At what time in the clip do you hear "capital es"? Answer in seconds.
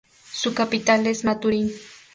0.55-1.23